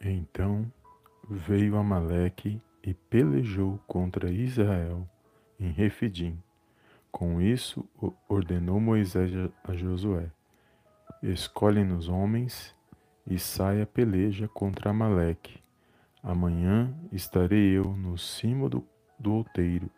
Então 0.00 0.70
veio 1.28 1.76
Amaleque 1.76 2.62
e 2.84 2.94
pelejou 2.94 3.80
contra 3.86 4.30
Israel 4.30 5.08
em 5.58 5.72
Refidim. 5.72 6.40
Com 7.10 7.40
isso 7.40 7.84
ordenou 8.28 8.78
Moisés 8.78 9.32
a 9.64 9.74
Josué: 9.74 10.30
Escolhe-nos 11.22 12.08
homens 12.08 12.74
e 13.26 13.38
saia 13.38 13.84
peleja 13.84 14.46
contra 14.46 14.90
Amaleque. 14.90 15.60
Amanhã 16.22 16.94
estarei 17.10 17.76
eu 17.76 17.84
no 17.84 18.16
cimo 18.16 18.68
do, 18.68 18.86
do 19.18 19.32
outeiro, 19.32 19.90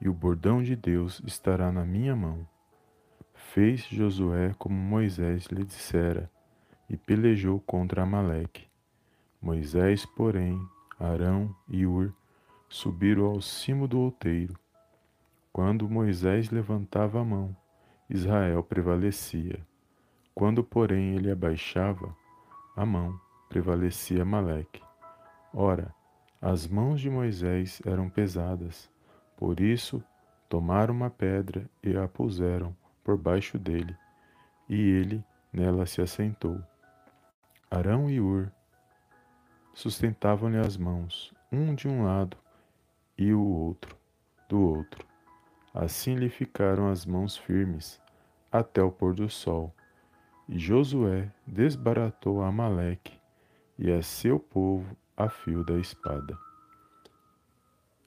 e 0.00 0.08
o 0.08 0.12
bordão 0.12 0.62
de 0.62 0.76
Deus 0.76 1.22
estará 1.26 1.72
na 1.72 1.84
minha 1.84 2.14
mão. 2.14 2.46
Fez 3.32 3.86
Josué 3.86 4.54
como 4.58 4.74
Moisés 4.74 5.46
lhe 5.46 5.64
dissera, 5.64 6.30
e 6.90 6.96
pelejou 6.96 7.58
contra 7.60 8.02
Amaleque. 8.02 8.73
Moisés, 9.44 10.06
porém, 10.06 10.58
Arão 10.98 11.54
e 11.68 11.84
Ur 11.84 12.14
subiram 12.66 13.26
ao 13.26 13.42
cimo 13.42 13.86
do 13.86 14.00
outeiro. 14.00 14.58
Quando 15.52 15.86
Moisés 15.86 16.48
levantava 16.48 17.20
a 17.20 17.24
mão, 17.24 17.54
Israel 18.08 18.62
prevalecia. 18.62 19.60
Quando, 20.34 20.64
porém, 20.64 21.14
ele 21.14 21.30
abaixava 21.30 22.16
a 22.74 22.86
mão, 22.86 23.20
prevalecia 23.50 24.22
Amaleque. 24.22 24.82
Ora, 25.52 25.94
as 26.40 26.66
mãos 26.66 26.98
de 26.98 27.10
Moisés 27.10 27.82
eram 27.84 28.08
pesadas, 28.08 28.90
por 29.36 29.60
isso 29.60 30.02
tomaram 30.48 30.94
uma 30.94 31.10
pedra 31.10 31.68
e 31.82 31.94
a 31.94 32.08
puseram 32.08 32.74
por 33.04 33.18
baixo 33.18 33.58
dele, 33.58 33.94
e 34.70 34.74
ele 34.74 35.22
nela 35.52 35.84
se 35.84 36.00
assentou. 36.00 36.58
Arão 37.70 38.08
e 38.08 38.18
Ur 38.18 38.50
sustentavam-lhe 39.74 40.58
as 40.58 40.76
mãos, 40.76 41.34
um 41.52 41.74
de 41.74 41.88
um 41.88 42.04
lado 42.04 42.36
e 43.18 43.32
o 43.34 43.44
outro 43.44 43.96
do 44.48 44.60
outro. 44.60 45.04
Assim 45.72 46.14
lhe 46.14 46.28
ficaram 46.28 46.88
as 46.88 47.04
mãos 47.04 47.36
firmes 47.36 48.00
até 48.50 48.82
o 48.82 48.90
pôr 48.90 49.14
do 49.14 49.28
sol. 49.28 49.74
E 50.48 50.58
Josué 50.58 51.30
desbaratou 51.46 52.42
Amaleque 52.42 53.18
e 53.78 53.90
a 53.90 54.00
seu 54.02 54.38
povo 54.38 54.96
a 55.16 55.28
fio 55.28 55.64
da 55.64 55.78
espada. 55.78 56.38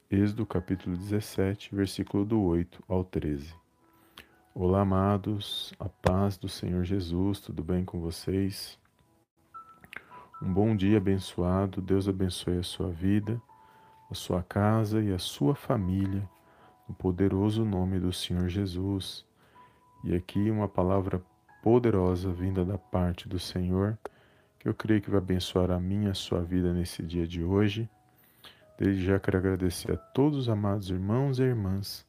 Êxodo 0.10 0.46
capítulo 0.46 0.96
17, 0.96 1.76
versículo 1.76 2.24
do 2.24 2.42
8 2.42 2.82
ao 2.88 3.04
13. 3.04 3.54
Olá, 4.56 4.82
amados, 4.82 5.74
a 5.78 5.90
paz 5.90 6.38
do 6.38 6.48
Senhor 6.48 6.86
Jesus, 6.86 7.42
tudo 7.42 7.62
bem 7.62 7.84
com 7.84 8.00
vocês? 8.00 8.80
Um 10.40 10.54
bom 10.54 10.76
dia 10.76 10.98
abençoado, 10.98 11.82
Deus 11.82 12.08
abençoe 12.08 12.60
a 12.60 12.64
sua 12.64 12.92
vida, 12.92 13.42
a 14.12 14.14
sua 14.14 14.44
casa 14.44 15.02
e 15.02 15.12
a 15.12 15.18
sua 15.18 15.56
família, 15.56 16.30
no 16.88 16.94
poderoso 16.94 17.66
nome 17.66 18.00
do 18.00 18.14
Senhor 18.14 18.48
Jesus. 18.48 19.26
E 20.04 20.16
aqui 20.16 20.52
uma 20.52 20.68
palavra 20.68 21.20
poderosa 21.64 22.32
vinda 22.32 22.64
da 22.64 22.78
parte 22.78 23.28
do 23.28 23.40
Senhor, 23.40 23.98
que 24.60 24.70
eu 24.70 24.76
creio 24.76 25.02
que 25.02 25.10
vai 25.10 25.18
abençoar 25.18 25.72
a 25.72 25.80
minha 25.80 26.12
a 26.12 26.14
sua 26.14 26.44
vida 26.44 26.72
nesse 26.72 27.02
dia 27.02 27.26
de 27.26 27.44
hoje. 27.44 27.90
Desde 28.78 29.06
já 29.06 29.20
quero 29.20 29.40
agradecer 29.40 29.92
a 29.92 29.98
todos 29.98 30.38
os 30.38 30.50
amados 30.50 30.92
irmãos 30.92 31.40
e 31.40 31.44
irmãs 31.44 32.06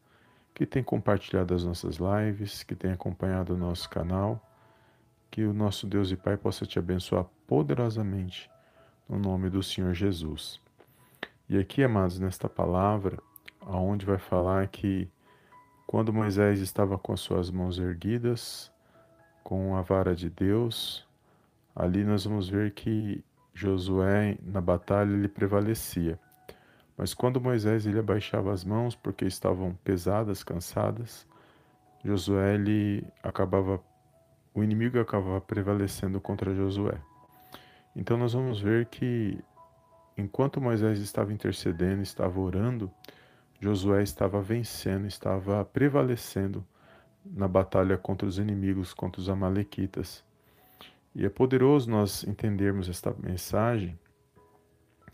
que 0.52 0.66
têm 0.66 0.82
compartilhado 0.82 1.54
as 1.54 1.64
nossas 1.64 1.96
lives, 1.96 2.62
que 2.62 2.74
têm 2.74 2.92
acompanhado 2.92 3.54
o 3.54 3.58
nosso 3.58 3.88
canal 3.88 4.44
que 5.30 5.44
o 5.44 5.52
nosso 5.52 5.86
Deus 5.86 6.10
e 6.10 6.16
Pai 6.16 6.36
possa 6.36 6.66
te 6.66 6.78
abençoar 6.78 7.26
poderosamente 7.48 8.50
no 9.08 9.18
nome 9.18 9.48
do 9.48 9.62
Senhor 9.62 9.94
Jesus. 9.94 10.60
E 11.48 11.58
aqui, 11.58 11.82
amados, 11.82 12.20
nesta 12.20 12.46
palavra, 12.46 13.18
aonde 13.62 14.04
vai 14.04 14.18
falar 14.18 14.68
que 14.68 15.08
quando 15.86 16.12
Moisés 16.12 16.60
estava 16.60 16.98
com 16.98 17.14
as 17.14 17.20
suas 17.20 17.50
mãos 17.50 17.78
erguidas, 17.78 18.70
com 19.42 19.74
a 19.74 19.80
vara 19.80 20.14
de 20.14 20.28
Deus, 20.28 21.08
ali 21.74 22.04
nós 22.04 22.26
vamos 22.26 22.50
ver 22.50 22.72
que 22.72 23.24
Josué 23.54 24.36
na 24.42 24.60
batalha 24.60 25.10
ele 25.10 25.26
prevalecia. 25.26 26.20
Mas 26.98 27.14
quando 27.14 27.40
Moisés 27.40 27.86
ele 27.86 27.98
abaixava 27.98 28.52
as 28.52 28.62
mãos 28.62 28.94
porque 28.94 29.24
estavam 29.24 29.74
pesadas, 29.82 30.44
cansadas, 30.44 31.26
Josué 32.04 32.56
ele 32.56 33.06
acabava 33.22 33.80
o 34.54 34.62
inimigo 34.62 35.00
acabava 35.00 35.40
prevalecendo 35.40 36.20
contra 36.20 36.54
Josué. 36.54 37.00
Então 37.98 38.16
nós 38.16 38.32
vamos 38.32 38.60
ver 38.60 38.86
que 38.86 39.36
enquanto 40.16 40.60
Moisés 40.60 41.00
estava 41.00 41.32
intercedendo, 41.32 42.00
estava 42.00 42.38
orando, 42.38 42.88
Josué 43.60 44.04
estava 44.04 44.40
vencendo, 44.40 45.08
estava 45.08 45.64
prevalecendo 45.64 46.64
na 47.26 47.48
batalha 47.48 47.98
contra 47.98 48.26
os 48.26 48.38
inimigos, 48.38 48.94
contra 48.94 49.20
os 49.20 49.28
amalequitas. 49.28 50.24
E 51.12 51.26
é 51.26 51.28
poderoso 51.28 51.90
nós 51.90 52.22
entendermos 52.22 52.88
esta 52.88 53.12
mensagem 53.18 53.98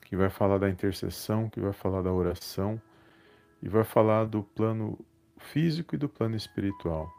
que 0.04 0.14
vai 0.14 0.28
falar 0.28 0.58
da 0.58 0.68
intercessão, 0.68 1.48
que 1.48 1.60
vai 1.60 1.72
falar 1.72 2.02
da 2.02 2.12
oração 2.12 2.78
e 3.62 3.68
vai 3.68 3.82
falar 3.82 4.26
do 4.26 4.42
plano 4.42 4.98
físico 5.38 5.94
e 5.94 5.98
do 5.98 6.08
plano 6.08 6.36
espiritual. 6.36 7.10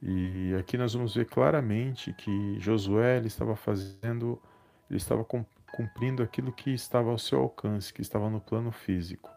E 0.00 0.54
aqui 0.54 0.78
nós 0.78 0.94
vamos 0.94 1.16
ver 1.16 1.26
claramente 1.26 2.12
que 2.12 2.56
Josué 2.60 3.20
estava 3.24 3.56
fazendo, 3.56 4.40
ele 4.90 4.98
estava 4.98 5.24
cumprindo 5.24 6.22
aquilo 6.22 6.52
que 6.52 6.70
estava 6.70 7.10
ao 7.10 7.18
seu 7.18 7.40
alcance, 7.40 7.92
que 7.92 8.02
estava 8.02 8.28
no 8.28 8.40
plano 8.40 8.72
físico. 8.72 9.30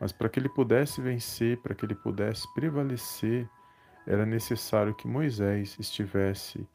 Mas 0.00 0.10
para 0.10 0.28
que 0.28 0.40
ele 0.40 0.48
pudesse 0.48 1.00
vencer, 1.00 1.58
para 1.58 1.74
que 1.74 1.84
ele 1.84 1.94
pudesse 1.94 2.52
prevalecer, 2.52 3.48
era 4.06 4.26
necessário 4.26 4.94
que 4.94 5.06
Moisés 5.06 5.76
estivesse 5.78 6.66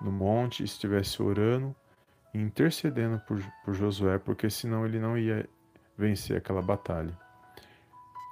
no 0.00 0.12
monte, 0.12 0.62
estivesse 0.62 1.20
orando 1.20 1.74
e 2.32 2.38
intercedendo 2.38 3.20
por, 3.26 3.42
por 3.64 3.74
Josué, 3.74 4.18
porque 4.18 4.48
senão 4.48 4.86
ele 4.86 4.98
não 4.98 5.18
ia 5.18 5.48
vencer 5.98 6.36
aquela 6.36 6.62
batalha. 6.62 7.16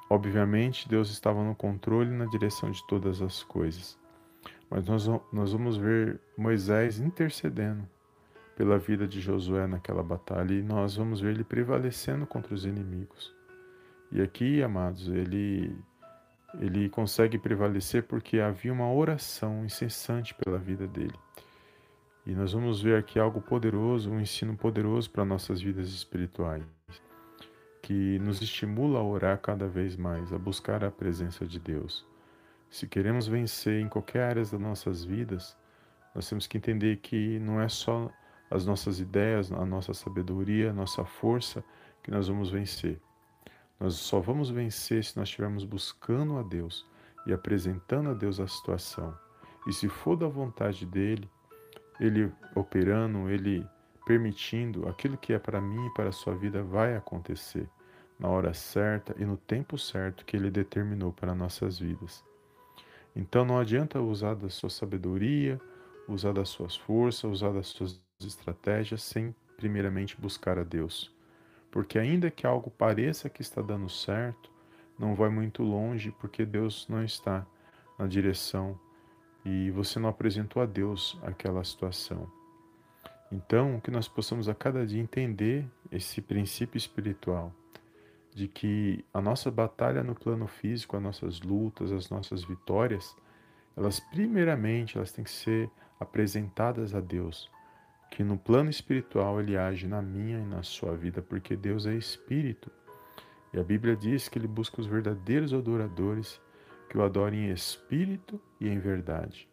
Obviamente, 0.09 0.88
Deus 0.88 1.10
estava 1.10 1.42
no 1.44 1.54
controle 1.54 2.10
e 2.10 2.16
na 2.16 2.27
direção 2.27 2.71
de 2.71 2.84
todas 2.87 3.21
as 3.21 3.42
coisas. 3.42 3.98
Mas 4.71 4.84
nós, 4.87 5.06
nós 5.32 5.53
vamos 5.53 5.77
ver 5.77 6.21
Moisés 6.37 6.98
intercedendo 6.98 7.87
pela 8.60 8.76
vida 8.76 9.09
de 9.09 9.22
Josué 9.22 9.66
naquela 9.66 10.03
batalha 10.03 10.53
e 10.53 10.62
nós 10.62 10.94
vamos 10.94 11.19
ver 11.19 11.31
ele 11.31 11.43
prevalecendo 11.43 12.26
contra 12.26 12.53
os 12.53 12.66
inimigos. 12.66 13.34
E 14.12 14.21
aqui, 14.21 14.62
amados, 14.62 15.09
ele 15.09 15.75
ele 16.60 16.91
consegue 16.91 17.38
prevalecer 17.38 18.03
porque 18.03 18.38
havia 18.38 18.71
uma 18.71 18.93
oração 18.93 19.65
incessante 19.65 20.34
pela 20.34 20.59
vida 20.59 20.87
dele. 20.87 21.19
E 22.26 22.34
nós 22.34 22.53
vamos 22.53 22.82
ver 22.82 22.98
aqui 22.98 23.19
algo 23.19 23.41
poderoso, 23.41 24.10
um 24.10 24.21
ensino 24.21 24.54
poderoso 24.54 25.09
para 25.09 25.25
nossas 25.25 25.62
vidas 25.62 25.88
espirituais, 25.88 26.62
que 27.81 28.19
nos 28.19 28.42
estimula 28.42 28.98
a 28.98 29.03
orar 29.03 29.38
cada 29.38 29.66
vez 29.66 29.97
mais, 29.97 30.34
a 30.34 30.38
buscar 30.38 30.84
a 30.84 30.91
presença 30.91 31.47
de 31.47 31.59
Deus. 31.59 32.06
Se 32.69 32.87
queremos 32.87 33.27
vencer 33.27 33.81
em 33.81 33.88
qualquer 33.88 34.25
área 34.25 34.42
das 34.42 34.53
nossas 34.53 35.03
vidas, 35.03 35.56
nós 36.15 36.28
temos 36.28 36.47
que 36.47 36.59
entender 36.59 36.98
que 36.98 37.38
não 37.38 37.59
é 37.59 37.66
só 37.66 38.12
as 38.50 38.66
nossas 38.66 38.98
ideias, 38.98 39.52
a 39.52 39.64
nossa 39.64 39.94
sabedoria, 39.94 40.70
a 40.70 40.72
nossa 40.72 41.04
força 41.04 41.64
que 42.02 42.10
nós 42.10 42.28
vamos 42.28 42.50
vencer. 42.50 43.00
Nós 43.78 43.94
só 43.94 44.20
vamos 44.20 44.50
vencer 44.50 45.04
se 45.04 45.16
nós 45.16 45.28
estivermos 45.28 45.64
buscando 45.64 46.36
a 46.36 46.42
Deus 46.42 46.86
e 47.26 47.32
apresentando 47.32 48.10
a 48.10 48.14
Deus 48.14 48.41
a 48.41 48.48
situação. 48.48 49.16
E 49.66 49.72
se 49.72 49.88
for 49.88 50.16
da 50.16 50.26
vontade 50.26 50.84
dele, 50.84 51.30
ele 52.00 52.32
operando, 52.54 53.30
ele 53.30 53.66
permitindo, 54.04 54.88
aquilo 54.88 55.16
que 55.16 55.32
é 55.32 55.38
para 55.38 55.60
mim 55.60 55.86
e 55.86 55.94
para 55.94 56.08
a 56.08 56.12
sua 56.12 56.34
vida 56.34 56.62
vai 56.62 56.96
acontecer 56.96 57.68
na 58.18 58.28
hora 58.28 58.53
certa 58.53 59.14
e 59.18 59.24
no 59.24 59.36
tempo 59.36 59.78
certo 59.78 60.24
que 60.24 60.36
ele 60.36 60.50
determinou 60.50 61.12
para 61.12 61.34
nossas 61.34 61.78
vidas. 61.78 62.24
Então 63.14 63.44
não 63.44 63.58
adianta 63.58 64.00
usar 64.00 64.34
da 64.34 64.50
sua 64.50 64.68
sabedoria, 64.68 65.60
usar 66.08 66.32
das 66.32 66.48
suas 66.48 66.76
forças, 66.76 67.24
usar 67.24 67.53
das 67.53 67.68
suas 67.68 68.00
estratégias 68.24 69.02
sem 69.02 69.34
primeiramente 69.56 70.20
buscar 70.20 70.58
a 70.58 70.64
Deus. 70.64 71.14
Porque 71.70 71.98
ainda 71.98 72.30
que 72.30 72.46
algo 72.46 72.70
pareça 72.70 73.30
que 73.30 73.42
está 73.42 73.62
dando 73.62 73.88
certo, 73.88 74.50
não 74.98 75.14
vai 75.14 75.28
muito 75.28 75.62
longe 75.62 76.10
porque 76.12 76.44
Deus 76.44 76.86
não 76.88 77.04
está 77.04 77.46
na 77.98 78.06
direção 78.06 78.78
e 79.44 79.70
você 79.70 79.98
não 79.98 80.08
apresentou 80.08 80.62
a 80.62 80.66
Deus 80.66 81.18
aquela 81.22 81.62
situação. 81.64 82.30
Então, 83.32 83.80
que 83.80 83.90
nós 83.90 84.08
possamos 84.08 84.48
a 84.48 84.54
cada 84.54 84.84
dia 84.84 85.00
entender 85.00 85.64
esse 85.90 86.20
princípio 86.20 86.76
espiritual 86.76 87.52
de 88.34 88.48
que 88.48 89.04
a 89.12 89.20
nossa 89.20 89.50
batalha 89.50 90.02
no 90.02 90.14
plano 90.14 90.46
físico, 90.46 90.96
as 90.96 91.02
nossas 91.02 91.40
lutas, 91.40 91.92
as 91.92 92.10
nossas 92.10 92.44
vitórias, 92.44 93.16
elas 93.76 94.00
primeiramente 94.00 94.96
elas 94.96 95.12
têm 95.12 95.24
que 95.24 95.30
ser 95.30 95.70
apresentadas 95.98 96.94
a 96.94 97.00
Deus, 97.00 97.50
que 98.10 98.24
no 98.24 98.36
plano 98.36 98.68
espiritual 98.68 99.41
ele 99.41 99.57
age 99.57 99.86
na 99.86 100.03
minha 100.03 100.39
e 100.39 100.45
na 100.45 100.62
sua 100.62 100.97
vida, 100.97 101.22
porque 101.22 101.57
Deus 101.57 101.86
é 101.86 101.95
espírito. 101.95 102.71
E 103.54 103.59
a 103.59 103.62
Bíblia 103.62 103.97
diz 103.97 104.28
que 104.28 104.39
ele 104.39 104.48
busca 104.48 104.80
os 104.80 104.86
verdadeiros 104.86 105.54
adoradores 105.54 106.41
que 106.89 106.98
o 106.98 107.03
adorem 107.03 107.47
em 107.47 107.53
espírito 107.53 108.41
e 108.60 108.68
em 108.68 108.78
verdade. 108.78 109.48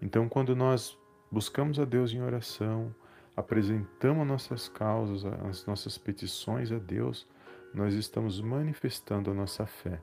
Então, 0.00 0.28
quando 0.28 0.54
nós 0.54 0.96
buscamos 1.30 1.80
a 1.80 1.84
Deus 1.84 2.12
em 2.12 2.20
oração, 2.20 2.94
apresentamos 3.34 4.26
nossas 4.26 4.68
causas, 4.68 5.24
as 5.48 5.64
nossas 5.66 5.96
petições 5.96 6.70
a 6.70 6.78
Deus, 6.78 7.26
nós 7.74 7.94
estamos 7.94 8.40
manifestando 8.40 9.30
a 9.30 9.34
nossa 9.34 9.66
fé. 9.66 10.00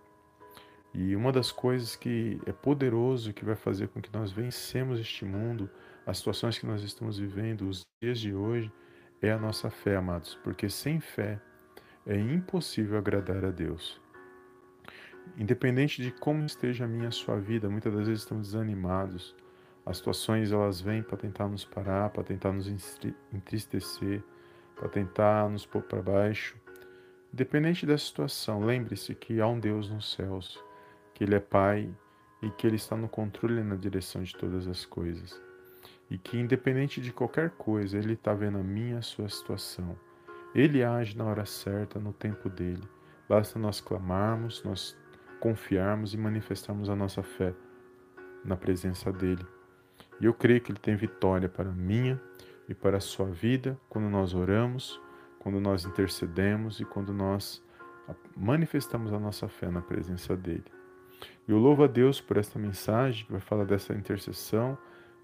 E 0.93 1.15
uma 1.15 1.31
das 1.31 1.51
coisas 1.51 1.95
que 1.95 2.39
é 2.45 2.51
poderoso 2.51 3.33
que 3.33 3.43
vai 3.43 3.55
fazer 3.55 3.87
com 3.87 3.99
que 3.99 4.13
nós 4.13 4.31
vencemos 4.31 4.99
este 4.99 5.25
mundo, 5.25 5.67
as 6.05 6.19
situações 6.19 6.59
que 6.59 6.67
nós 6.67 6.83
estamos 6.83 7.17
vivendo, 7.17 7.67
os 7.67 7.81
dias 8.01 8.19
de 8.19 8.35
hoje, 8.35 8.71
é 9.19 9.31
a 9.31 9.39
nossa 9.39 9.71
fé, 9.71 9.95
amados, 9.95 10.37
porque 10.43 10.69
sem 10.69 10.99
fé 10.99 11.41
é 12.05 12.15
impossível 12.15 12.97
agradar 12.97 13.43
a 13.43 13.49
Deus. 13.49 13.99
Independente 15.35 16.01
de 16.01 16.11
como 16.11 16.45
esteja 16.45 16.85
a 16.85 16.87
minha 16.87 17.07
a 17.07 17.11
sua 17.11 17.39
vida, 17.39 17.69
muitas 17.69 17.91
das 17.91 18.07
vezes 18.07 18.23
estamos 18.23 18.51
desanimados. 18.51 19.35
As 19.85 19.97
situações 19.97 20.51
elas 20.51 20.79
vêm 20.79 21.01
para 21.01 21.17
tentar 21.17 21.47
nos 21.47 21.65
parar, 21.65 22.09
para 22.11 22.23
tentar 22.23 22.51
nos 22.51 22.67
entristecer, 23.33 24.21
para 24.75 24.89
tentar 24.89 25.49
nos 25.49 25.65
pôr 25.65 25.81
para 25.81 26.01
baixo. 26.01 26.55
Independente 27.33 27.85
da 27.85 27.97
situação, 27.97 28.63
lembre-se 28.63 29.15
que 29.15 29.41
há 29.41 29.47
um 29.47 29.59
Deus 29.59 29.89
nos 29.89 30.13
céus 30.13 30.61
que 31.13 31.23
Ele 31.23 31.35
é 31.35 31.39
Pai 31.39 31.89
e 32.41 32.49
que 32.49 32.67
Ele 32.67 32.75
está 32.75 32.95
no 32.95 33.07
controle 33.07 33.61
e 33.61 33.63
na 33.63 33.75
direção 33.75 34.23
de 34.23 34.35
todas 34.35 34.67
as 34.67 34.85
coisas. 34.85 35.41
E 36.09 36.17
que, 36.17 36.37
independente 36.37 36.99
de 37.01 37.11
qualquer 37.11 37.51
coisa, 37.51 37.97
Ele 37.97 38.13
está 38.13 38.33
vendo 38.33 38.57
a 38.57 38.63
minha 38.63 38.99
a 38.99 39.01
sua 39.01 39.29
situação. 39.29 39.97
Ele 40.53 40.83
age 40.83 41.17
na 41.17 41.25
hora 41.25 41.45
certa, 41.45 41.99
no 41.99 42.13
tempo 42.13 42.49
dele. 42.49 42.87
Basta 43.27 43.57
nós 43.57 43.81
clamarmos, 43.81 44.63
nós 44.63 44.95
confiarmos 45.39 46.13
e 46.13 46.17
manifestarmos 46.17 46.89
a 46.89 46.95
nossa 46.95 47.23
fé 47.23 47.53
na 48.45 48.55
presença 48.55 49.11
dele. 49.11 49.45
E 50.21 50.25
eu 50.25 50.33
creio 50.33 50.61
que 50.61 50.71
ele 50.71 50.79
tem 50.79 50.95
vitória 50.95 51.49
para 51.49 51.69
a 51.69 51.73
minha 51.73 52.21
e 52.69 52.73
para 52.73 52.97
a 52.97 53.01
sua 53.01 53.25
vida 53.25 53.77
quando 53.89 54.09
nós 54.09 54.33
oramos, 54.33 55.01
quando 55.39 55.59
nós 55.59 55.85
intercedemos 55.85 56.79
e 56.79 56.85
quando 56.85 57.13
nós 57.13 57.63
manifestamos 58.35 59.11
a 59.13 59.19
nossa 59.19 59.47
fé 59.47 59.69
na 59.69 59.81
presença 59.81 60.35
dele. 60.35 60.82
Eu 61.47 61.57
louvo 61.57 61.83
a 61.83 61.87
Deus 61.87 62.21
por 62.21 62.37
esta 62.37 62.57
mensagem 62.57 63.25
que 63.25 63.31
vai 63.31 63.41
falar 63.41 63.65
dessa 63.65 63.93
intercessão 63.93 64.77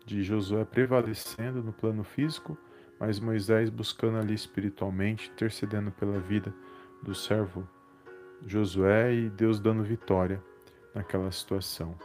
de 0.06 0.24
Josué 0.24 0.66
prevalecendo 0.66 1.64
no 1.64 1.72
plano 1.72 2.04
físico, 2.04 2.58
mas 3.00 3.20
Moisés 3.20 3.70
buscando 3.70 4.18
ali 4.18 4.34
espiritualmente, 4.34 5.30
intercedendo 5.34 5.92
pela 5.92 6.20
vida 6.20 6.54
do 7.02 7.16
servo 7.16 7.68
Josué 8.46 9.14
e 9.14 9.30
Deus 9.30 9.60
dando 9.60 9.84
vitória 9.84 10.44
naquela 10.94 11.32
situação. 11.32 11.96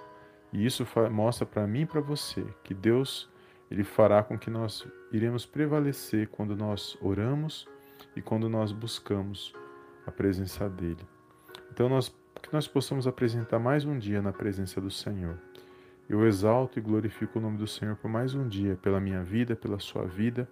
E 0.52 0.64
isso 0.64 0.86
mostra 1.10 1.44
para 1.44 1.66
mim 1.66 1.82
e 1.82 1.86
para 1.86 2.00
você 2.00 2.44
que 2.62 2.74
Deus 2.74 3.28
ele 3.70 3.82
fará 3.82 4.22
com 4.22 4.38
que 4.38 4.50
nós 4.50 4.86
iremos 5.10 5.44
prevalecer 5.44 6.28
quando 6.28 6.54
nós 6.54 6.96
oramos 7.00 7.66
e 8.14 8.22
quando 8.22 8.48
nós 8.48 8.70
buscamos 8.70 9.52
a 10.06 10.12
presença 10.12 10.68
dele. 10.68 11.04
Então 11.72 11.88
nós 11.88 12.14
que 12.44 12.52
nós 12.52 12.68
possamos 12.68 13.06
apresentar 13.06 13.58
mais 13.58 13.86
um 13.86 13.98
dia 13.98 14.20
na 14.20 14.30
presença 14.30 14.78
do 14.78 14.90
Senhor. 14.90 15.38
Eu 16.06 16.26
exalto 16.26 16.78
e 16.78 16.82
glorifico 16.82 17.38
o 17.38 17.42
nome 17.42 17.56
do 17.56 17.66
Senhor 17.66 17.96
por 17.96 18.10
mais 18.10 18.34
um 18.34 18.46
dia, 18.46 18.76
pela 18.76 19.00
minha 19.00 19.24
vida, 19.24 19.56
pela 19.56 19.78
sua 19.78 20.04
vida 20.04 20.46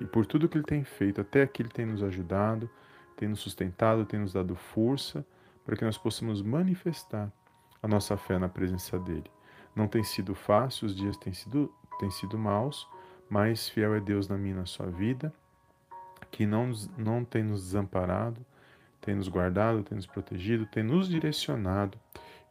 e 0.00 0.06
por 0.06 0.24
tudo 0.24 0.48
que 0.48 0.56
Ele 0.56 0.64
tem 0.64 0.84
feito. 0.84 1.20
Até 1.20 1.42
aqui 1.42 1.60
Ele 1.60 1.68
tem 1.68 1.84
nos 1.84 2.02
ajudado, 2.02 2.68
tem 3.14 3.28
nos 3.28 3.40
sustentado, 3.40 4.06
tem 4.06 4.18
nos 4.18 4.32
dado 4.32 4.56
força 4.56 5.24
para 5.66 5.76
que 5.76 5.84
nós 5.84 5.98
possamos 5.98 6.40
manifestar 6.40 7.30
a 7.82 7.86
nossa 7.86 8.16
fé 8.16 8.38
na 8.38 8.48
presença 8.48 8.98
dEle. 8.98 9.30
Não 9.76 9.86
tem 9.86 10.02
sido 10.02 10.34
fácil, 10.34 10.86
os 10.86 10.96
dias 10.96 11.14
têm 11.18 11.34
sido, 11.34 11.70
têm 12.00 12.10
sido 12.10 12.38
maus, 12.38 12.88
mas 13.28 13.68
fiel 13.68 13.94
é 13.94 14.00
Deus 14.00 14.28
na 14.28 14.38
minha 14.38 14.54
e 14.54 14.58
na 14.58 14.66
sua 14.66 14.86
vida, 14.86 15.30
que 16.30 16.46
não, 16.46 16.72
não 16.96 17.22
tem 17.22 17.42
nos 17.42 17.64
desamparado, 17.64 18.40
tem 19.08 19.14
nos 19.14 19.28
guardado, 19.28 19.82
tem 19.82 19.96
nos 19.96 20.04
protegido, 20.04 20.66
tem 20.66 20.82
nos 20.82 21.08
direcionado 21.08 21.98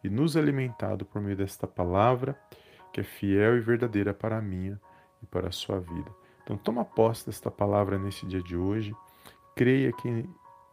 e 0.03 0.09
nos 0.09 0.35
alimentado 0.35 1.05
por 1.05 1.21
meio 1.21 1.37
desta 1.37 1.67
palavra 1.67 2.35
que 2.91 2.99
é 2.99 3.03
fiel 3.03 3.57
e 3.57 3.59
verdadeira 3.59 4.11
para 4.11 4.39
a 4.39 4.41
minha 4.41 4.81
e 5.21 5.25
para 5.27 5.49
a 5.49 5.51
sua 5.51 5.79
vida. 5.79 6.09
Então 6.41 6.57
toma 6.57 6.83
posse 6.83 7.27
desta 7.27 7.51
palavra 7.51 7.99
nesse 7.99 8.25
dia 8.25 8.41
de 8.41 8.57
hoje. 8.57 8.95
Creia 9.55 9.93
que 9.93 10.27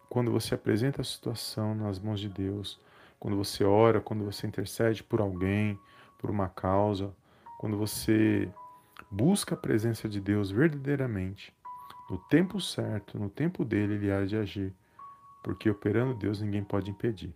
quando 0.09 0.33
você 0.33 0.55
apresenta 0.55 1.03
a 1.03 1.05
situação 1.05 1.75
nas 1.75 1.99
mãos 1.99 2.19
de 2.19 2.31
Deus, 2.31 2.81
quando 3.21 3.37
você 3.37 3.63
ora, 3.63 4.01
quando 4.01 4.25
você 4.25 4.47
intercede 4.47 5.05
por 5.05 5.21
alguém, 5.21 5.79
por 6.19 6.31
uma 6.31 6.49
causa, 6.49 7.15
quando 7.59 7.77
você 7.77 8.49
busca 9.11 9.55
a 9.55 9.59
presença 9.59 10.09
de 10.09 10.19
Deus 10.19 10.51
verdadeiramente, 10.51 11.53
no 12.09 12.17
tempo 12.17 12.59
certo, 12.59 13.19
no 13.19 13.29
tempo 13.29 13.67
dele, 13.67 13.97
ele 13.97 14.11
há 14.11 14.25
de 14.25 14.39
agir 14.39 14.73
porque 15.45 15.69
operando 15.69 16.15
Deus 16.15 16.41
ninguém 16.41 16.65
pode 16.65 16.91
impedir. 16.91 17.33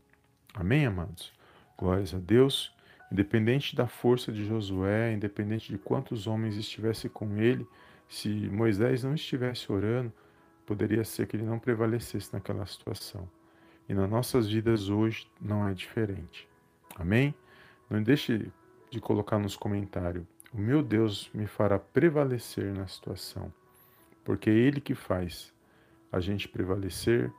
Amém, 0.54 0.86
amados? 0.86 1.30
Glórias 1.76 2.14
a 2.14 2.18
Deus. 2.18 2.74
Independente 3.12 3.76
da 3.76 3.86
força 3.86 4.32
de 4.32 4.46
Josué, 4.46 5.12
independente 5.12 5.70
de 5.70 5.78
quantos 5.78 6.26
homens 6.26 6.56
estivessem 6.56 7.10
com 7.10 7.36
ele, 7.36 7.66
se 8.08 8.28
Moisés 8.48 9.04
não 9.04 9.14
estivesse 9.14 9.70
orando, 9.70 10.10
poderia 10.64 11.04
ser 11.04 11.26
que 11.26 11.36
ele 11.36 11.44
não 11.44 11.58
prevalecesse 11.58 12.32
naquela 12.32 12.66
situação. 12.66 13.28
E 13.86 13.92
nas 13.92 14.08
nossas 14.08 14.48
vidas 14.48 14.88
hoje 14.88 15.30
não 15.40 15.68
é 15.68 15.74
diferente. 15.74 16.48
Amém? 16.96 17.34
Não 17.90 18.02
deixe 18.02 18.50
de 18.90 19.00
colocar 19.00 19.38
nos 19.38 19.54
comentários: 19.54 20.24
o 20.52 20.58
meu 20.58 20.82
Deus 20.82 21.30
me 21.34 21.46
fará 21.46 21.78
prevalecer 21.78 22.74
na 22.74 22.86
situação, 22.86 23.52
porque 24.24 24.48
é 24.48 24.54
Ele 24.54 24.80
que 24.80 24.94
faz 24.94 25.52
a 26.10 26.20
gente 26.20 26.48
prevalecer 26.48 27.30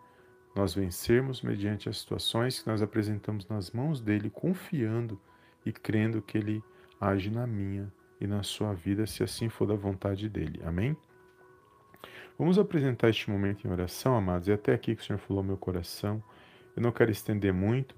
nós 0.56 0.74
vencermos 0.74 1.42
mediante 1.42 1.88
as 1.88 2.00
situações 2.00 2.60
que 2.60 2.68
nós 2.68 2.82
apresentamos 2.82 3.48
nas 3.48 3.72
mãos 3.72 4.02
dele, 4.02 4.30
confiando 4.30 5.20
e 5.66 5.72
crendo 5.72 6.22
que 6.22 6.38
ele 6.38 6.64
age 7.00 7.30
na 7.30 7.46
minha 7.46 7.92
e 8.20 8.28
na 8.28 8.44
sua 8.44 8.74
vida, 8.74 9.06
se 9.06 9.24
assim 9.24 9.48
for 9.48 9.66
da 9.66 9.76
vontade 9.76 10.28
dele. 10.28 10.62
Amém? 10.66 10.98
Vamos 12.38 12.58
apresentar 12.58 13.10
este 13.10 13.30
momento 13.30 13.68
em 13.68 13.72
oração, 13.72 14.16
amados, 14.16 14.48
e 14.48 14.52
até 14.52 14.74
aqui 14.74 14.96
que 14.96 15.02
o 15.02 15.06
Senhor 15.06 15.20
falou 15.20 15.44
meu 15.44 15.58
coração. 15.58 16.24
Eu 16.76 16.82
não 16.82 16.92
quero 16.92 17.12
estender 17.12 17.54
muito, 17.54 17.96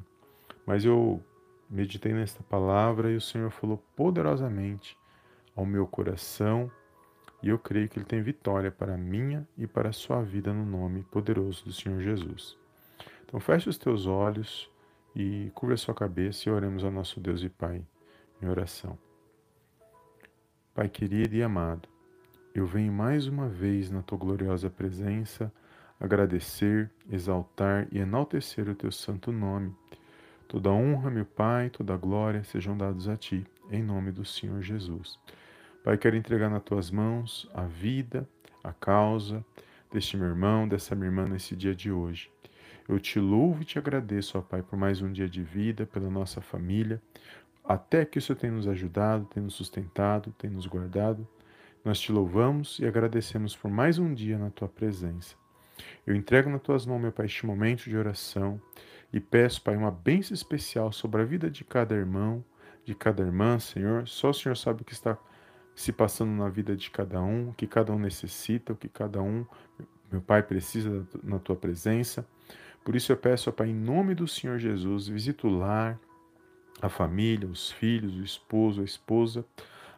mas 0.65 0.83
eu 0.83 1.23
meditei 1.69 2.13
nesta 2.13 2.43
palavra 2.43 3.11
e 3.11 3.15
o 3.15 3.21
Senhor 3.21 3.49
falou 3.51 3.77
poderosamente 3.95 4.97
ao 5.55 5.65
meu 5.65 5.87
coração 5.87 6.71
e 7.41 7.49
eu 7.49 7.57
creio 7.57 7.89
que 7.89 7.97
Ele 7.97 8.05
tem 8.05 8.21
vitória 8.21 8.71
para 8.71 8.93
a 8.93 8.97
minha 8.97 9.47
e 9.57 9.65
para 9.65 9.89
a 9.89 9.93
sua 9.93 10.21
vida 10.21 10.53
no 10.53 10.65
nome 10.65 11.03
poderoso 11.03 11.65
do 11.65 11.73
Senhor 11.73 12.01
Jesus. 12.01 12.57
Então 13.25 13.39
feche 13.39 13.69
os 13.69 13.77
teus 13.77 14.05
olhos 14.05 14.69
e 15.15 15.51
cubra 15.55 15.75
a 15.75 15.77
sua 15.77 15.93
cabeça 15.93 16.47
e 16.47 16.51
oremos 16.51 16.83
ao 16.83 16.91
nosso 16.91 17.19
Deus 17.19 17.41
e 17.43 17.49
Pai 17.49 17.81
em 18.41 18.47
oração. 18.47 18.97
Pai 20.73 20.89
querido 20.89 21.35
e 21.35 21.43
amado, 21.43 21.87
eu 22.53 22.65
venho 22.65 22.91
mais 22.91 23.27
uma 23.27 23.47
vez 23.47 23.89
na 23.89 24.01
tua 24.01 24.17
gloriosa 24.17 24.69
presença 24.69 25.51
agradecer, 25.99 26.89
exaltar 27.09 27.87
e 27.91 27.99
enaltecer 27.99 28.67
o 28.67 28.75
teu 28.75 28.91
santo 28.91 29.31
nome. 29.31 29.75
Toda 30.47 30.71
honra, 30.71 31.11
meu 31.11 31.25
Pai, 31.25 31.69
toda 31.69 31.95
glória 31.95 32.43
sejam 32.43 32.75
dados 32.75 33.07
a 33.07 33.15
ti, 33.15 33.45
em 33.69 33.83
nome 33.83 34.11
do 34.11 34.25
Senhor 34.25 34.61
Jesus. 34.61 35.19
Pai, 35.83 35.97
quero 35.97 36.15
entregar 36.15 36.47
nas 36.47 36.61
tuas 36.61 36.91
mãos 36.91 37.49
a 37.55 37.63
vida, 37.63 38.29
a 38.63 38.71
causa 38.71 39.43
deste 39.91 40.15
meu 40.15 40.27
irmão, 40.27 40.67
dessa 40.67 40.93
minha 40.93 41.07
irmã 41.07 41.25
nesse 41.25 41.55
dia 41.55 41.73
de 41.73 41.91
hoje. 41.91 42.29
Eu 42.87 42.99
te 42.99 43.19
louvo 43.19 43.63
e 43.63 43.65
te 43.65 43.79
agradeço, 43.79 44.37
ó 44.37 44.41
Pai, 44.41 44.61
por 44.61 44.77
mais 44.77 45.01
um 45.01 45.11
dia 45.11 45.27
de 45.27 45.41
vida, 45.41 45.87
pela 45.87 46.07
nossa 46.07 46.39
família, 46.39 47.01
até 47.65 48.05
que 48.05 48.19
o 48.19 48.21
Senhor 48.21 48.37
tem 48.37 48.51
nos 48.51 48.67
ajudado, 48.67 49.25
tem 49.25 49.41
nos 49.41 49.55
sustentado, 49.55 50.31
tem 50.37 50.51
nos 50.51 50.67
guardado. 50.67 51.27
Nós 51.83 51.99
te 51.99 52.11
louvamos 52.11 52.77
e 52.77 52.85
agradecemos 52.85 53.55
por 53.55 53.71
mais 53.71 53.97
um 53.97 54.13
dia 54.13 54.37
na 54.37 54.51
tua 54.51 54.67
presença. 54.67 55.33
Eu 56.05 56.15
entrego 56.15 56.47
nas 56.47 56.61
tuas 56.61 56.85
mãos, 56.85 57.01
meu 57.01 57.11
Pai, 57.11 57.25
este 57.25 57.43
momento 57.43 57.89
de 57.89 57.97
oração 57.97 58.61
e 59.11 59.19
peço, 59.19 59.63
Pai, 59.63 59.75
uma 59.75 59.89
bênção 59.89 60.35
especial 60.35 60.91
sobre 60.91 61.23
a 61.23 61.25
vida 61.25 61.49
de 61.49 61.63
cada 61.63 61.95
irmão, 61.95 62.45
de 62.85 62.93
cada 62.93 63.23
irmã, 63.23 63.57
Senhor. 63.57 64.07
Só 64.07 64.29
o 64.29 64.33
Senhor 64.33 64.55
sabe 64.55 64.83
o 64.83 64.85
que 64.85 64.93
está 64.93 65.17
se 65.81 65.91
passando 65.91 66.31
na 66.31 66.47
vida 66.47 66.75
de 66.75 66.91
cada 66.91 67.19
um, 67.23 67.49
o 67.49 67.53
que 67.53 67.65
cada 67.65 67.91
um 67.91 67.97
necessita, 67.97 68.71
o 68.71 68.75
que 68.75 68.87
cada 68.87 69.19
um, 69.19 69.43
meu 70.11 70.21
Pai, 70.21 70.43
precisa 70.43 71.07
na 71.23 71.39
tua 71.39 71.55
presença. 71.55 72.23
Por 72.83 72.95
isso 72.95 73.11
eu 73.11 73.17
peço, 73.17 73.49
ó 73.49 73.53
Pai, 73.53 73.69
em 73.69 73.73
nome 73.73 74.13
do 74.13 74.27
Senhor 74.27 74.59
Jesus, 74.59 75.07
visita 75.07 75.47
o 75.47 75.57
lar, 75.57 75.99
a 76.79 76.87
família, 76.87 77.49
os 77.49 77.71
filhos, 77.71 78.15
o 78.15 78.23
esposo, 78.23 78.81
a 78.81 78.83
esposa. 78.83 79.43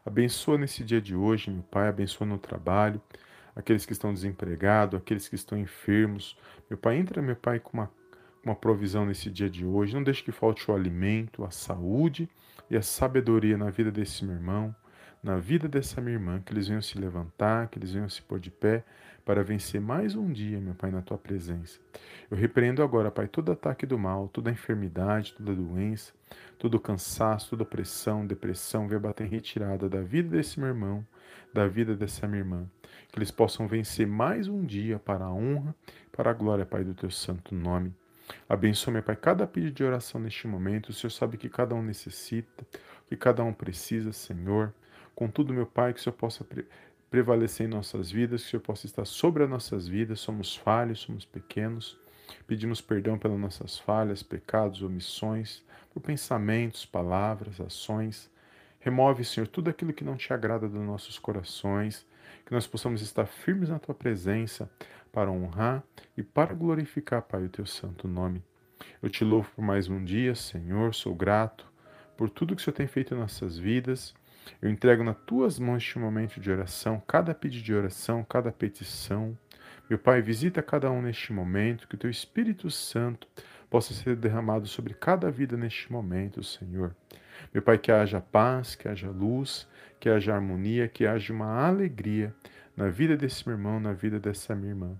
Abençoa 0.06 0.58
nesse 0.58 0.86
dia 0.86 1.02
de 1.02 1.18
hoje, 1.18 1.52
meu 1.52 1.63
Pai, 1.63 1.90
abençoa 1.90 2.25
no 2.25 2.38
trabalho, 2.38 3.02
aqueles 3.54 3.86
que 3.86 3.92
estão 3.92 4.13
desempregados, 4.13 4.98
aqueles 4.98 5.28
que 5.28 5.36
estão 5.36 5.58
enfermos. 5.58 6.38
Meu 6.70 6.78
Pai, 6.78 6.96
entra, 6.96 7.22
meu 7.22 7.36
Pai, 7.36 7.60
com 7.60 7.74
uma, 7.74 7.92
uma 8.42 8.56
provisão 8.56 9.06
nesse 9.06 9.30
dia 9.30 9.50
de 9.50 9.66
hoje. 9.66 9.94
Não 9.94 10.04
deixe 10.04 10.24
que 10.24 10.32
falte 10.32 10.72
o 10.72 10.74
alimento, 10.74 11.44
a 11.44 11.52
saúde 11.52 12.30
e 12.70 12.78
a 12.78 12.82
sabedoria 12.82 13.58
na 13.58 13.70
vida 13.70 13.92
desse 13.92 14.24
meu 14.24 14.36
irmão, 14.36 14.74
na 15.24 15.38
vida 15.38 15.70
dessa 15.70 16.01
minha 16.01 16.15
irmã, 16.15 16.42
que 16.42 16.51
eles 16.51 16.68
venham 16.68 16.82
se 16.82 16.98
levantar, 17.00 17.70
que 17.70 17.80
eles 17.80 17.94
venham 17.94 18.10
se 18.10 18.22
pôr 18.22 18.39
de 18.39 18.51
pé 18.51 18.84
para 19.24 19.42
vencer 19.42 19.80
mais 19.80 20.15
um 20.15 20.30
dia, 20.30 20.60
meu 20.60 20.75
Pai, 20.75 20.92
na 20.92 21.01
tua 21.01 21.18
presença. 21.18 21.80
Eu 22.30 22.36
repreendo 22.36 22.84
agora, 22.84 23.10
Pai, 23.10 23.27
todo 23.30 23.51
ataque 23.51 23.86
do 23.86 23.98
mal, 23.98 24.27
toda 24.27 24.51
enfermidade, 24.51 25.34
toda 25.34 25.56
doença, 25.56 26.12
todo 26.60 26.77
cansaço, 26.77 27.51
toda 27.51 27.63
pressão, 27.63 28.27
depressão, 28.27 28.86
venha 28.86 29.00
bater 29.00 29.25
em 29.25 29.30
retirada 29.30 29.88
da 29.88 30.01
vida 30.01 30.36
desse 30.36 30.60
meu 30.60 30.68
irmão, 30.68 31.06
da 31.53 31.68
vida 31.68 31.96
dessa 31.96 32.27
minha 32.27 32.42
irmã. 32.42 32.68
Que 33.10 33.18
eles 33.18 33.32
possam 33.32 33.65
vencer 33.65 34.06
mais 34.06 34.50
um 34.50 34.65
dia 34.65 35.00
para 35.00 35.24
a 35.24 35.34
honra, 35.34 35.74
para 36.12 36.32
a 36.32 36.34
glória, 36.34 36.65
Pai, 36.65 36.84
do 36.84 36.94
teu 36.94 37.10
santo 37.10 37.56
nome. 37.56 37.94
Abençoe, 38.50 38.92
meu 38.92 39.03
Pai, 39.03 39.15
cada 39.15 39.48
pedido 39.48 39.74
de 39.74 39.84
oração 39.86 40.20
neste 40.20 40.48
momento. 40.48 40.89
O 40.89 40.94
Senhor 40.94 41.12
sabe 41.12 41.38
que 41.38 41.48
cada 41.48 41.74
um 41.75 41.82
necessita, 41.82 42.65
que 43.08 43.15
cada 43.15 43.42
um 43.42 43.53
precisa, 43.53 44.12
Senhor. 44.12 44.74
Contudo, 45.15 45.53
meu 45.53 45.65
Pai, 45.65 45.93
que 45.93 46.00
o 46.00 46.03
Senhor 46.03 46.15
possa 46.15 46.46
prevalecer 47.10 47.67
em 47.67 47.70
nossas 47.70 48.12
vidas, 48.12 48.41
que 48.41 48.48
o 48.48 48.51
Senhor 48.51 48.62
possa 48.62 48.86
estar 48.86 49.05
sobre 49.05 49.43
as 49.43 49.50
nossas 49.50 49.88
vidas. 49.88 50.20
Somos 50.20 50.55
falhos, 50.55 51.01
somos 51.01 51.25
pequenos. 51.25 52.00
Pedimos 52.48 52.82
perdão 52.82 53.17
pelas 53.17 53.39
nossas 53.39 53.77
falhas, 53.77 54.24
pecados, 54.24 54.82
omissões, 54.82 55.63
por 55.93 56.01
pensamentos, 56.01 56.86
palavras, 56.86 57.62
ações. 57.62 58.32
Remove, 58.79 59.24
Senhor, 59.24 59.48
tudo 59.48 59.70
aquilo 59.70 59.93
que 59.93 60.03
não 60.03 60.17
te 60.17 60.34
agrada 60.34 60.67
dos 60.67 60.82
nossos 60.82 61.20
corações, 61.20 62.05
que 62.46 62.51
nós 62.51 62.67
possamos 62.67 63.01
estar 63.01 63.25
firmes 63.25 63.70
na 63.70 63.79
tua 63.79 63.96
presença 63.96 64.70
para 65.12 65.32
honrar 65.32 65.84
e 66.17 66.24
para 66.24 66.53
glorificar, 66.53 67.22
Pai, 67.22 67.43
o 67.43 67.50
teu 67.50 67.65
santo 67.65 68.08
nome. 68.08 68.43
Eu 69.01 69.10
te 69.10 69.24
louvo 69.24 69.50
por 69.55 69.63
mais 69.63 69.88
um 69.88 70.03
dia, 70.03 70.36
Senhor, 70.36 70.93
sou 70.93 71.13
grato 71.13 71.72
por 72.17 72.29
tudo 72.29 72.55
que 72.55 72.62
o 72.62 72.63
Senhor 72.63 72.75
tem 72.75 72.88
feito 72.88 73.13
em 73.13 73.17
nossas 73.17 73.58
vidas. 73.58 74.13
Eu 74.62 74.70
entrego 74.70 75.04
nas 75.04 75.18
tuas 75.26 75.60
mãos 75.60 75.84
este 75.84 76.00
momento 76.00 76.40
de 76.40 76.52
oração, 76.52 77.02
cada 77.08 77.34
pedido 77.34 77.64
de 77.64 77.74
oração, 77.74 78.26
cada 78.28 78.52
petição. 78.52 79.38
Meu 79.90 80.00
Pai, 80.00 80.22
visita 80.22 80.62
cada 80.62 80.90
um 80.90 81.02
neste 81.02 81.34
momento, 81.34 81.88
que 81.88 81.96
o 81.96 81.98
teu 81.98 82.10
Espírito 82.10 82.72
Santo 82.72 83.28
possa 83.70 83.94
ser 83.94 84.16
derramado 84.16 84.68
sobre 84.68 84.94
cada 84.94 85.30
vida 85.30 85.58
neste 85.58 85.92
momento, 85.92 86.44
Senhor. 86.44 86.96
Meu 87.54 87.62
Pai, 87.62 87.78
que 87.78 87.92
haja 87.92 88.22
paz, 88.22 88.76
que 88.76 88.88
haja 88.88 89.10
luz, 89.10 89.68
que 90.00 90.10
haja 90.10 90.34
harmonia, 90.34 90.88
que 90.88 91.06
haja 91.06 91.34
uma 91.34 91.66
alegria 91.66 92.34
na 92.76 92.90
vida 92.90 93.18
desse 93.18 93.48
meu 93.48 93.58
irmão, 93.58 93.80
na 93.80 93.94
vida 93.94 94.20
dessa 94.20 94.56
minha 94.56 94.72
irmã. 94.72 94.96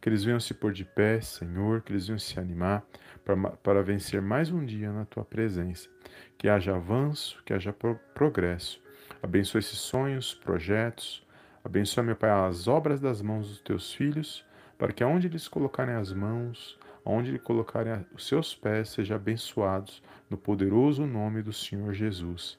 Que 0.00 0.08
eles 0.08 0.24
venham 0.24 0.40
se 0.40 0.52
pôr 0.52 0.72
de 0.72 0.84
pé, 0.84 1.20
Senhor, 1.20 1.80
que 1.82 1.92
eles 1.92 2.06
venham 2.06 2.18
se 2.18 2.38
animar 2.38 2.84
para, 3.24 3.36
para 3.36 3.82
vencer 3.82 4.20
mais 4.20 4.50
um 4.50 4.64
dia 4.64 4.92
na 4.92 5.04
tua 5.04 5.24
presença. 5.24 5.88
Que 6.36 6.48
haja 6.48 6.76
avanço, 6.76 7.42
que 7.44 7.54
haja 7.54 7.74
progresso 8.14 8.83
Abençoa 9.24 9.58
esses 9.58 9.78
sonhos, 9.78 10.34
projetos. 10.34 11.26
Abençoa, 11.64 12.04
meu 12.04 12.14
Pai, 12.14 12.28
as 12.28 12.68
obras 12.68 13.00
das 13.00 13.22
mãos 13.22 13.48
dos 13.48 13.58
teus 13.58 13.90
filhos, 13.90 14.44
para 14.76 14.92
que 14.92 15.02
aonde 15.02 15.28
eles 15.28 15.48
colocarem 15.48 15.94
as 15.94 16.12
mãos, 16.12 16.78
aonde 17.06 17.30
eles 17.30 17.40
colocarem 17.40 18.04
os 18.14 18.28
seus 18.28 18.54
pés, 18.54 18.90
sejam 18.90 19.16
abençoados 19.16 20.02
no 20.28 20.36
poderoso 20.36 21.06
nome 21.06 21.40
do 21.40 21.54
Senhor 21.54 21.94
Jesus. 21.94 22.58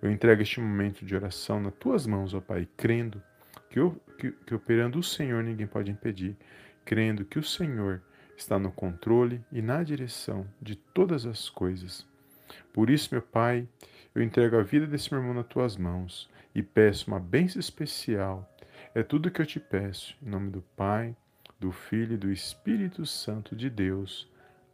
Eu 0.00 0.10
entrego 0.10 0.40
este 0.40 0.58
momento 0.58 1.04
de 1.04 1.14
oração 1.14 1.60
nas 1.60 1.74
tuas 1.74 2.06
mãos, 2.06 2.32
ó 2.32 2.40
Pai, 2.40 2.66
crendo 2.78 3.22
que, 3.68 3.78
que, 4.16 4.32
que 4.32 4.54
operando 4.54 4.98
o 4.98 5.02
Senhor 5.02 5.44
ninguém 5.44 5.66
pode 5.66 5.90
impedir, 5.90 6.34
crendo 6.82 7.26
que 7.26 7.38
o 7.38 7.44
Senhor 7.44 8.00
está 8.34 8.58
no 8.58 8.72
controle 8.72 9.44
e 9.52 9.60
na 9.60 9.82
direção 9.82 10.46
de 10.62 10.76
todas 10.76 11.26
as 11.26 11.50
coisas. 11.50 12.06
Por 12.72 12.88
isso, 12.88 13.10
meu 13.12 13.20
Pai, 13.20 13.68
eu 14.16 14.22
entrego 14.22 14.56
a 14.56 14.62
vida 14.62 14.86
desse 14.86 15.12
meu 15.12 15.20
irmão 15.20 15.34
nas 15.34 15.46
tuas 15.46 15.76
mãos 15.76 16.30
e 16.54 16.62
peço 16.62 17.08
uma 17.08 17.20
bênção 17.20 17.60
especial. 17.60 18.50
É 18.94 19.02
tudo 19.02 19.30
que 19.30 19.42
eu 19.42 19.44
te 19.44 19.60
peço, 19.60 20.16
em 20.22 20.30
nome 20.30 20.50
do 20.50 20.62
Pai, 20.74 21.14
do 21.60 21.70
Filho 21.70 22.14
e 22.14 22.16
do 22.16 22.32
Espírito 22.32 23.04
Santo 23.04 23.54
de 23.54 23.68
Deus. 23.68 24.26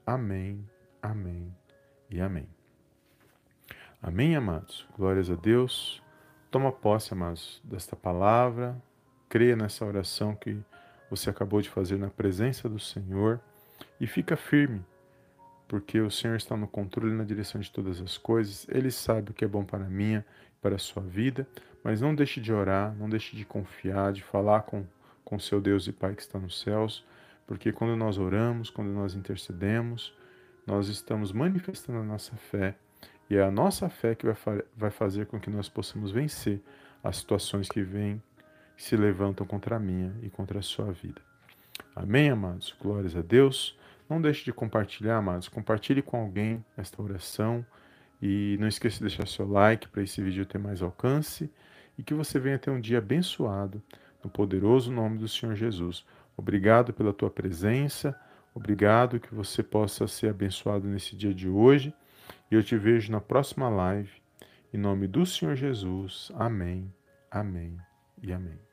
Amém, 0.07 0.65
amém 1.03 1.53
e 2.09 2.21
amém. 2.21 2.47
Amém, 4.01 4.37
amados. 4.37 4.87
Glórias 4.97 5.29
a 5.29 5.35
Deus. 5.35 6.01
Toma 6.49 6.71
posse, 6.71 7.13
amados, 7.13 7.61
desta 7.65 7.97
palavra. 7.97 8.81
Creia 9.29 9.57
nessa 9.57 9.85
oração 9.85 10.37
que 10.37 10.57
você 11.11 11.31
acabou 11.31 11.61
de 11.61 11.69
fazer 11.69 11.99
na 11.99 12.11
presença 12.11 12.69
do 12.69 12.79
Senhor 12.79 13.41
e 14.01 14.07
fica 14.07 14.37
firme 14.37 14.85
porque 15.69 16.01
o 16.01 16.11
Senhor 16.11 16.37
está 16.37 16.57
no 16.57 16.69
controle 16.69 17.13
e 17.13 17.17
na 17.17 17.25
direção 17.25 17.61
de 17.61 17.71
todas 17.71 18.01
as 18.01 18.19
coisas. 18.19 18.67
Ele 18.69 18.91
sabe 18.91 19.31
o 19.31 19.35
que 19.35 19.45
é 19.45 19.49
bom 19.49 19.65
para 19.65 19.85
a 19.85 19.89
minha 19.89 20.25
e 20.47 20.63
para 20.63 20.77
a 20.77 20.79
sua 20.79 21.03
vida, 21.03 21.47
mas 21.83 22.01
não 22.01 22.15
deixe 22.15 22.41
de 22.41 22.53
orar, 22.53 22.95
não 22.97 23.09
deixe 23.09 23.37
de 23.37 23.45
confiar, 23.45 24.13
de 24.13 24.23
falar 24.23 24.63
com 24.63 24.85
com 25.33 25.39
seu 25.39 25.63
Deus 25.63 25.87
e 25.87 25.93
Pai 25.93 26.15
que 26.15 26.21
está 26.21 26.39
nos 26.39 26.61
céus, 26.61 27.03
porque 27.47 27.73
quando 27.73 27.97
nós 27.97 28.19
oramos, 28.19 28.69
quando 28.69 28.89
nós 28.89 29.15
intercedemos, 29.15 30.15
nós 30.67 30.89
estamos 30.89 31.33
manifestando 31.33 32.01
a 32.01 32.03
nossa 32.03 32.37
fé 32.37 32.75
e 33.31 33.37
é 33.37 33.43
a 33.43 33.51
nossa 33.51 33.89
fé 33.89 34.15
que 34.15 34.27
vai, 34.27 34.63
vai 34.77 34.91
fazer 34.91 35.25
com 35.25 35.41
que 35.41 35.49
nós 35.49 35.71
possamos 35.71 36.11
vencer 36.11 36.61
as 37.03 37.17
situações 37.17 37.67
que 37.67 37.83
vêm, 37.83 38.23
se 38.77 38.95
levantam 38.95 39.47
contra 39.47 39.77
a 39.77 39.79
minha 39.79 40.15
e 40.23 40.29
contra 40.29 40.59
a 40.59 40.63
sua 40.63 40.93
vida. 40.93 41.23
Amém, 41.97 42.29
amados? 42.29 42.77
Glórias 42.79 43.17
a 43.17 43.23
Deus. 43.23 43.75
Não 44.13 44.21
deixe 44.21 44.45
de 44.45 44.53
compartilhar, 44.53 45.17
amados. 45.17 45.49
Compartilhe 45.49 46.03
com 46.03 46.19
alguém 46.19 46.63
esta 46.77 47.01
oração. 47.01 47.65
E 48.21 48.59
não 48.61 48.69
esqueça 48.69 48.97
de 48.97 49.05
deixar 49.05 49.27
seu 49.27 49.49
like 49.49 49.89
para 49.89 50.03
esse 50.03 50.21
vídeo 50.21 50.45
ter 50.45 50.59
mais 50.59 50.83
alcance. 50.83 51.51
E 51.97 52.03
que 52.03 52.13
você 52.13 52.39
venha 52.39 52.59
ter 52.59 52.71
um 52.71 52.79
dia 52.79 52.99
abençoado, 52.99 53.83
no 54.23 54.29
poderoso 54.29 54.93
nome 54.93 55.17
do 55.17 55.27
Senhor 55.27 55.55
Jesus. 55.55 56.05
Obrigado 56.37 56.93
pela 56.93 57.15
tua 57.15 57.31
presença. 57.31 58.15
Obrigado 58.55 59.19
que 59.19 59.35
você 59.35 59.63
possa 59.63 60.07
ser 60.07 60.29
abençoado 60.29 60.87
nesse 60.87 61.17
dia 61.17 61.33
de 61.33 61.49
hoje. 61.49 61.95
E 62.51 62.55
eu 62.55 62.63
te 62.63 62.77
vejo 62.77 63.11
na 63.11 63.21
próxima 63.21 63.71
live. 63.71 64.13
Em 64.75 64.77
nome 64.77 65.09
do 65.09 65.25
Senhor 65.25 65.57
Jesus. 65.57 66.31
Amém, 66.35 66.93
amém 67.31 67.79
e 68.23 68.31
amém. 68.31 68.72